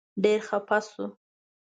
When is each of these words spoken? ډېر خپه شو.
ډېر 0.23 0.39
خپه 0.47 0.77
شو. 0.89 1.05